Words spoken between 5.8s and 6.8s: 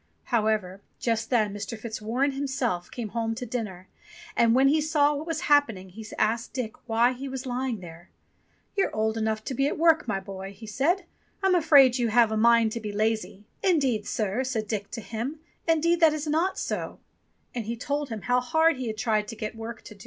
he asked Dick